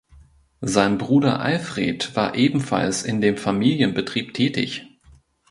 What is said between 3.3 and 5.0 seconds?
Familienbetrieb tätig.